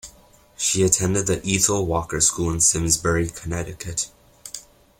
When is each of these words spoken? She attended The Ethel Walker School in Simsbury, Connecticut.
She 0.57 0.81
attended 0.81 1.27
The 1.27 1.45
Ethel 1.47 1.85
Walker 1.85 2.19
School 2.21 2.51
in 2.53 2.59
Simsbury, 2.59 3.29
Connecticut. 3.29 4.09